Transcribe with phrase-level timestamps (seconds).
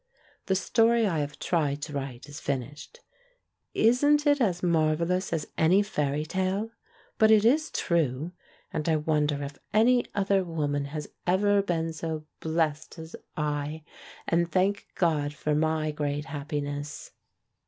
[0.47, 3.01] The story I have tried to write is finished.
[3.75, 6.71] Isn't it as mar vellous as any fairy tale?
[7.19, 8.31] But it is true!
[8.73, 13.83] And I wonder if any other woman has ever been so blessed as I,
[14.27, 17.11] and thank God for my great happi ness.